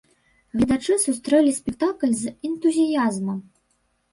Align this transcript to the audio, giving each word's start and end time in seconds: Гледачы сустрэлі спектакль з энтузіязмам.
Гледачы 0.55 0.95
сустрэлі 1.03 1.53
спектакль 1.59 2.17
з 2.25 2.33
энтузіязмам. 2.51 3.39